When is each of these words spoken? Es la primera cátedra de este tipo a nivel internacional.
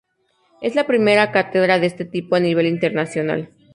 Es 0.63 0.73
la 0.73 0.87
primera 0.87 1.31
cátedra 1.31 1.77
de 1.77 1.85
este 1.85 2.05
tipo 2.05 2.35
a 2.35 2.39
nivel 2.39 2.65
internacional. 2.65 3.51